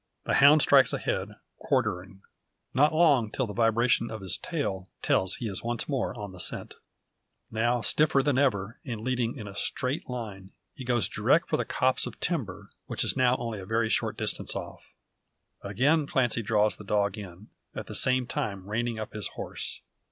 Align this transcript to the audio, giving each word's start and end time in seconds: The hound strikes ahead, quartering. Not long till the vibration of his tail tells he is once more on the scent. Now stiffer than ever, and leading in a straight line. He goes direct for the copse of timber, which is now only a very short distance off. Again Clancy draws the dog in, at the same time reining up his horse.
The 0.23 0.33
hound 0.33 0.63
strikes 0.63 0.93
ahead, 0.93 1.35
quartering. 1.59 2.23
Not 2.73 2.91
long 2.91 3.29
till 3.31 3.45
the 3.45 3.53
vibration 3.53 4.09
of 4.09 4.21
his 4.21 4.35
tail 4.39 4.89
tells 5.03 5.35
he 5.35 5.47
is 5.47 5.63
once 5.63 5.87
more 5.87 6.17
on 6.19 6.31
the 6.31 6.39
scent. 6.39 6.73
Now 7.51 7.81
stiffer 7.81 8.23
than 8.23 8.39
ever, 8.39 8.79
and 8.83 9.01
leading 9.01 9.37
in 9.37 9.47
a 9.47 9.53
straight 9.53 10.09
line. 10.09 10.53
He 10.73 10.83
goes 10.85 11.07
direct 11.07 11.49
for 11.49 11.57
the 11.57 11.65
copse 11.65 12.07
of 12.07 12.19
timber, 12.19 12.71
which 12.87 13.03
is 13.03 13.15
now 13.15 13.37
only 13.37 13.59
a 13.59 13.65
very 13.67 13.89
short 13.89 14.17
distance 14.17 14.55
off. 14.55 14.91
Again 15.61 16.07
Clancy 16.07 16.41
draws 16.41 16.77
the 16.77 16.83
dog 16.83 17.15
in, 17.15 17.49
at 17.75 17.85
the 17.85 17.93
same 17.93 18.25
time 18.25 18.65
reining 18.67 18.97
up 18.97 19.13
his 19.13 19.27
horse. 19.27 19.81